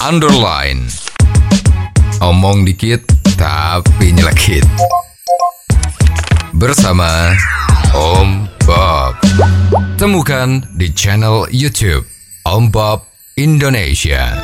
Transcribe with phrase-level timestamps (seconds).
[0.00, 0.88] underline.
[2.24, 3.04] Omong dikit
[3.36, 4.64] tapi nyelekit.
[6.56, 7.36] Bersama
[7.92, 9.20] Om Bob.
[10.00, 12.08] Temukan di channel YouTube
[12.48, 13.04] Om Bob
[13.36, 14.40] Indonesia.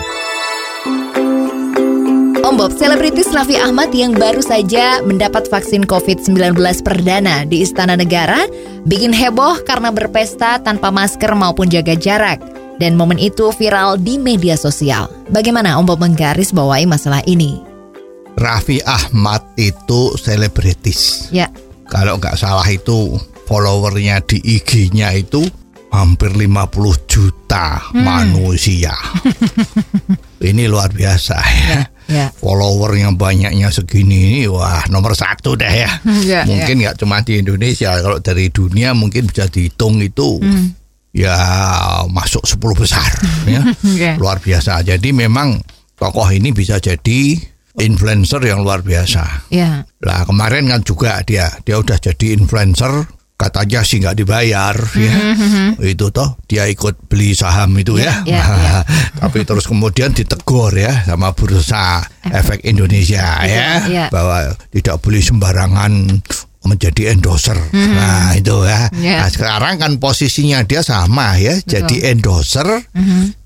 [2.46, 6.52] Om Bob, selebritis Raffi Ahmad yang baru saja mendapat vaksin COVID-19
[6.84, 8.44] perdana di Istana Negara
[8.84, 12.55] bikin heboh karena berpesta tanpa masker maupun jaga jarak.
[12.76, 15.08] Dan momen itu viral di media sosial.
[15.32, 17.60] Bagaimana Om Bob menggarisbawahi masalah ini?
[18.36, 21.32] Raffi Ahmad itu selebritis.
[21.32, 21.48] Ya,
[21.88, 23.16] Kalau nggak salah itu
[23.48, 25.40] followernya di IG-nya itu
[25.88, 28.92] hampir 50 juta manusia.
[30.36, 31.80] Ini luar biasa ya.
[32.12, 32.26] ya.
[32.28, 35.90] Follower yang banyaknya segini ini wah nomor satu deh ya.
[36.28, 40.36] Ya, mungkin nggak cuma di Indonesia, kalau dari dunia mungkin bisa dihitung itu
[41.16, 41.36] ya
[42.12, 43.08] masuk 10 besar
[43.48, 43.64] ya.
[43.64, 44.20] Oke.
[44.20, 44.84] Luar biasa.
[44.84, 45.56] Jadi memang
[45.96, 47.40] tokoh ini bisa jadi
[47.80, 49.48] influencer yang luar biasa.
[49.52, 55.12] Ya, Lah kemarin kan juga dia dia udah jadi influencer katanya sih nggak dibayar ya
[55.84, 58.76] itu toh dia ikut beli saham itu ya, Ya, ya,
[59.20, 62.00] tapi terus kemudian ditegur ya sama bursa
[62.32, 64.04] efek Indonesia ya, ya.
[64.08, 66.16] bahwa tidak boleh sembarangan
[66.66, 68.90] menjadi endorser nah itu ya.
[68.98, 69.24] Ya.
[69.24, 72.66] nah sekarang kan posisinya dia sama ya jadi endorser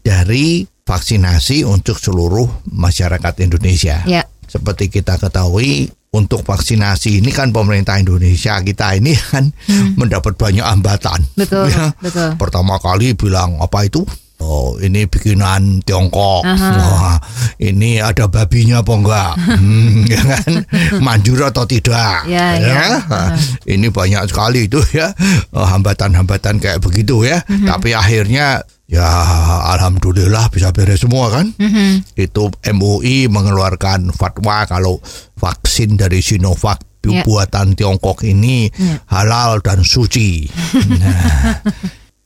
[0.00, 7.94] dari vaksinasi untuk seluruh masyarakat Indonesia ya, seperti kita ketahui untuk vaksinasi ini kan pemerintah
[7.94, 9.54] Indonesia kita ini kan
[9.94, 11.22] mendapat banyak hambatan.
[11.22, 11.38] Hmm.
[11.38, 11.94] Betul, Ya.
[12.02, 12.34] betul.
[12.34, 14.02] Pertama kali bilang apa itu?
[14.50, 16.42] Oh, ini bikinan Tiongkok.
[16.42, 16.70] Aha.
[16.74, 17.16] Wah,
[17.62, 19.32] ini ada babinya apa enggak?
[19.60, 20.52] Hmm, ya kan?
[20.98, 22.26] Manjur atau tidak?
[22.26, 22.98] Ya, ya.
[23.06, 25.14] Nah, Ini banyak sekali itu ya
[25.54, 27.38] eh, hambatan-hambatan kayak begitu ya.
[27.46, 27.70] Mhm.
[27.70, 28.58] Tapi akhirnya
[28.90, 29.06] ya
[29.70, 31.54] alhamdulillah bisa beres semua kan?
[31.54, 32.18] Mhm.
[32.18, 34.98] Itu MUI mengeluarkan fatwa kalau
[35.38, 37.24] vaksin dari Sinovac Ya.
[37.24, 39.00] buatan Tiongkok ini Ya.
[39.08, 40.44] halal dan suci.
[41.00, 41.64] Nah,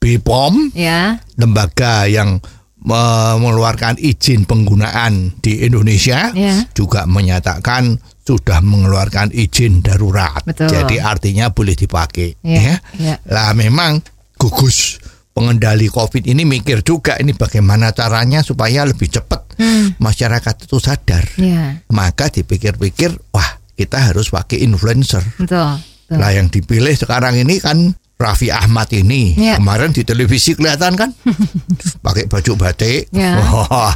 [0.04, 2.36] BPOM ya, lembaga yang
[2.84, 6.68] me- mengeluarkan izin penggunaan di Indonesia Ya.
[6.76, 10.44] juga menyatakan sudah mengeluarkan izin darurat.
[10.44, 10.68] Betul.
[10.68, 12.36] Jadi artinya boleh dipakai.
[12.40, 12.76] Ya, Ya.
[12.96, 13.14] ya.
[13.24, 14.04] Lah memang
[14.36, 15.00] gugus
[15.32, 19.96] pengendali COVID ini mikir juga ini bagaimana caranya supaya lebih cepat Hmm.
[19.98, 21.24] masyarakat itu sadar.
[21.36, 25.24] ya, Maka dipikir-pikir, wah kita harus pakai influencer.
[25.36, 25.80] betul.
[26.06, 26.16] betul.
[26.20, 29.60] Lah yang dipilih sekarang ini kan Raffi Ahmad ini Ya.
[29.60, 31.12] kemarin di televisi kelihatan kan
[32.06, 33.36] pakai baju batik, Ya.
[33.68, 33.92] Wah,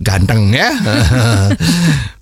[0.00, 0.72] ganteng ya.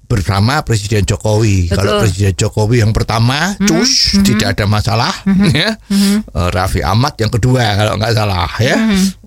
[0.09, 1.69] Bersama Presiden Jokowi.
[1.69, 1.77] Betul.
[1.77, 5.13] Kalau Presiden Jokowi yang pertama, cus, tidak ada masalah.
[5.53, 5.77] ya.
[5.77, 8.77] Eh, Raffi Ahmad yang kedua kalau nggak salah ya.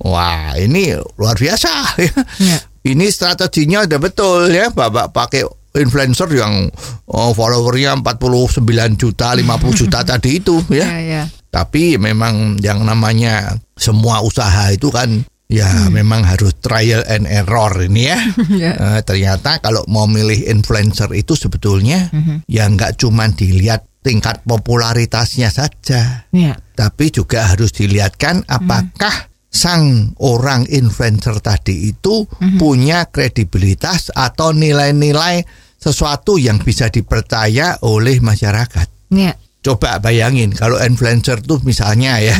[0.02, 1.70] Wah ini luar biasa.
[2.02, 2.12] Ya.
[2.42, 2.58] Ya.
[2.82, 5.46] Ini strateginya udah betul ya, Bapak pakai
[5.78, 6.74] influencer yang
[7.06, 8.66] oh, followernya 49
[8.98, 9.46] juta, 50
[9.78, 10.90] juta tadi itu ya.
[10.90, 11.24] Ya, ya.
[11.52, 15.92] Tapi memang yang namanya semua usaha itu kan ya Hmm.
[15.92, 18.20] memang harus trial and error ini ya.
[18.64, 18.72] Ya.
[18.74, 22.40] Eh, ternyata kalau mau milih influencer itu sebetulnya Hmm.
[22.48, 26.58] ya nggak cuma dilihat tingkat popularitasnya saja, Ya.
[26.74, 32.26] tapi juga harus dilihatkan apakah sang orang influencer tadi itu
[32.58, 35.44] punya kredibilitas atau nilai-nilai
[35.78, 38.88] sesuatu yang bisa dipercaya oleh masyarakat.
[39.12, 39.36] Ya.
[39.62, 42.34] Coba bayangin kalau influencer tuh misalnya ya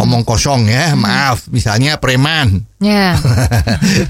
[0.00, 2.64] omong kosong ya, maaf, misalnya preman.
[2.80, 3.12] Ya.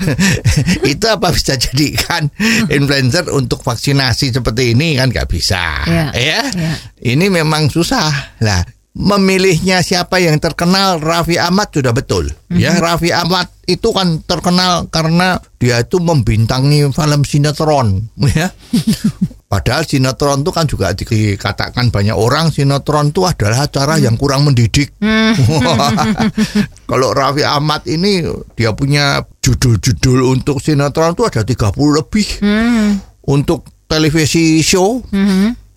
[0.92, 2.30] itu apa bisa jadikan
[2.70, 4.94] influencer untuk vaksinasi seperti ini?
[4.94, 5.82] Kan nggak bisa.
[5.90, 6.40] Ya, ya.
[6.54, 6.72] Ya.
[7.02, 8.38] ini memang susah.
[8.38, 8.62] Lah
[8.92, 12.28] memilihnya siapa yang terkenal Raffi Ahmad sudah betul.
[12.52, 18.04] Ya Raffi Ahmad itu kan terkenal karena dia itu membintangi film sinetron
[18.36, 18.52] ya.
[19.48, 24.92] Padahal sinetron itu kan juga dikatakan banyak orang sinetron itu adalah acara yang kurang mendidik.
[26.90, 28.24] Kalau Raffi Ahmad ini
[28.56, 32.26] dia punya judul-judul untuk sinetron itu ada 30 lebih.
[33.22, 35.04] Untuk televisi show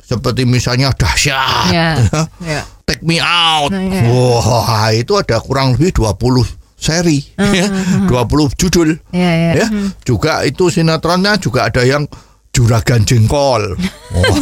[0.05, 1.97] seperti misalnya dahsyat, Ya.
[1.97, 2.21] ya,
[2.55, 2.61] Ya.
[2.85, 3.73] take me out.
[3.73, 4.05] Nah, ya.
[4.05, 6.45] Wah, itu ada kurang lebih 20
[6.77, 7.65] seri, ya,
[8.05, 8.93] 20 judul.
[9.09, 9.51] Ya, ya.
[9.57, 9.67] Ya,
[10.05, 12.05] juga itu sinetronnya juga ada yang
[12.53, 13.73] juragan jengkol,
[14.13, 14.35] Oh,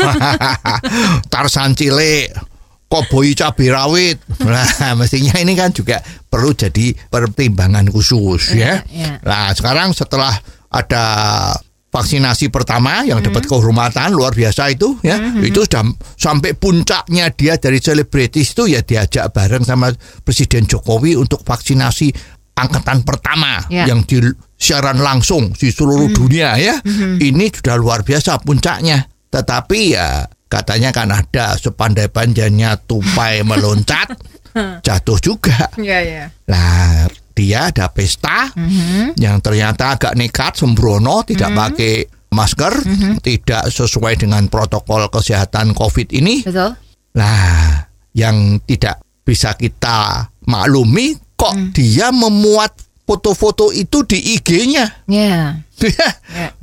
[1.32, 2.30] Tarsan cilik,
[2.86, 4.18] koboi cabai rawit.
[4.44, 8.84] Nah, mestinya ini kan juga perlu jadi pertimbangan khusus ya.
[8.86, 9.12] Iya, iya.
[9.24, 10.34] Nah, sekarang setelah
[10.70, 11.06] ada
[11.94, 15.14] vaksinasi pertama yang dapat kehormatan luar biasa itu ya
[15.46, 15.86] itu sudah
[16.18, 19.94] sampai puncaknya dia dari selebritis itu ya diajak bareng sama
[20.26, 22.10] Presiden Jokowi untuk vaksinasi
[22.58, 23.86] angkatan pertama Ya.
[23.86, 24.18] yang di
[24.58, 26.78] siaran langsung di seluruh dunia ya.
[27.20, 29.06] Ini sudah luar biasa puncaknya.
[29.28, 34.14] Tetapi ya katanya kan ada sepandai-pandainya tupai meloncat
[34.86, 35.70] jatuh juga.
[35.76, 36.26] Iya, iya.
[36.46, 38.50] Lah dia ada pesta
[39.18, 41.94] yang ternyata agak nekat sembrono tidak pakai
[42.34, 42.74] masker,
[43.22, 46.42] tidak sesuai dengan protokol kesehatan Covid ini.
[46.42, 46.74] Betul.
[47.14, 47.86] Lah
[48.18, 54.86] yang tidak bisa kita maklumi kok dia memuat foto-foto itu di IG-nya.
[55.12, 55.60] Ya.
[55.84, 56.10] Ya.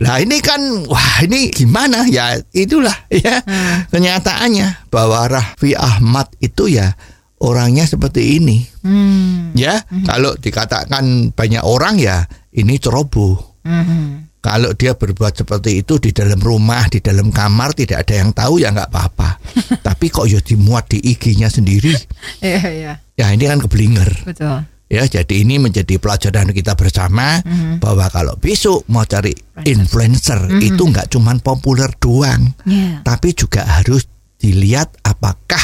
[0.00, 0.56] Lah ini kan
[0.88, 3.44] wah ini gimana ya itulah ya
[3.93, 6.96] kenyataannya bahwa Raffi Ahmad itu ya
[7.41, 9.53] orangnya seperti ini Hmm.
[9.53, 14.33] ya kalau dikatakan banyak orang ya ini ceroboh Mhm.
[14.41, 18.57] kalau dia berbuat seperti itu di dalam rumah di dalam kamar tidak ada yang tahu
[18.57, 19.37] ya nggak apa-apa
[19.87, 21.93] tapi kok ya dimuat di IG-nya sendiri
[22.41, 22.93] Iya, iya.
[23.15, 24.65] ya ini kan keblinger Betul.
[24.89, 27.45] ya jadi ini menjadi pelajaran kita bersama
[27.77, 33.01] bahwa kalau besok mau cari influencer itu nggak cuman populer doang Ya.
[33.03, 35.61] tapi juga harus dilihat apakah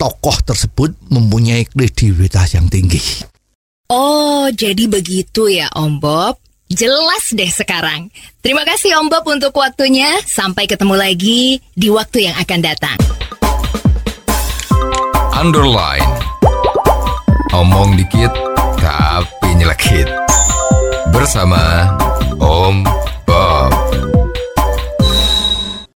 [0.00, 3.28] tokoh tersebut mempunyai kredibilitas yang tinggi
[3.90, 6.38] Oh, jadi begitu ya Om Bob.
[6.70, 8.06] Jelas deh sekarang.
[8.38, 10.14] Terima kasih Om Bob untuk waktunya.
[10.22, 12.98] Sampai ketemu lagi di waktu yang akan datang.
[15.34, 16.06] Underline.
[17.50, 18.30] Omong dikit
[18.78, 20.06] tapi nyelekit.
[21.10, 21.90] Bersama
[22.38, 23.09] Om Bob.